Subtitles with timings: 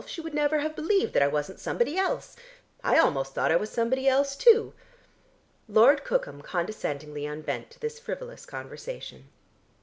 [0.07, 2.35] She would never have believed that I wasn't somebody else.
[2.83, 4.73] I almost thought I was somebody else, too."
[5.69, 9.27] Lord Cookham condescendingly unbent to this frivolous conversation.